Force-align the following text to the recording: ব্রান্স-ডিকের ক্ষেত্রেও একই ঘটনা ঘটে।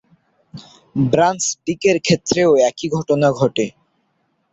ব্রান্স-ডিকের 0.95 1.97
ক্ষেত্রেও 1.99 2.51
একই 2.69 2.87
ঘটনা 2.95 3.27
ঘটে। 3.31 3.65